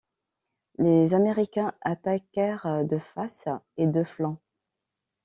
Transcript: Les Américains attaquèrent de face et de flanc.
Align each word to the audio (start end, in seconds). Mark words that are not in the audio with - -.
Les 0.79 1.13
Américains 1.13 1.73
attaquèrent 1.81 2.65
de 2.85 2.97
face 2.97 3.45
et 3.77 3.85
de 3.85 4.03
flanc. 4.03 4.39